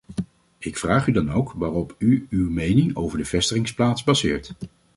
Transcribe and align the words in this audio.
Ik 0.57 0.77
vraag 0.77 1.07
u 1.07 1.11
dan 1.11 1.31
ook 1.31 1.51
waarop 1.55 1.95
u 1.97 2.27
uw 2.29 2.49
mening 2.49 2.95
over 2.95 3.17
de 3.17 3.25
vestigingsplaats 3.25 4.03
baseert. 4.03 4.53